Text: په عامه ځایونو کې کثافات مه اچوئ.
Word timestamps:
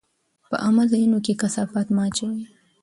په 0.49 0.55
عامه 0.63 0.83
ځایونو 0.91 1.17
کې 1.25 1.39
کثافات 1.41 1.87
مه 1.95 2.01
اچوئ. 2.07 2.39